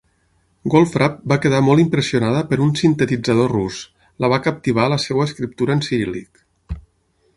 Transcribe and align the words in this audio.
Goldfrapp 0.73 1.19
va 1.33 1.37
quedar 1.43 1.59
molt 1.65 1.83
impressionada 1.83 2.41
per 2.53 2.59
un 2.67 2.73
sintetitzador 2.81 3.53
rus, 3.53 3.83
la 4.25 4.33
va 4.35 4.41
captivar 4.49 4.89
la 4.95 4.99
seva 5.05 5.27
escriptura 5.31 5.77
en 5.79 5.85
ciríl·lic. 5.91 6.43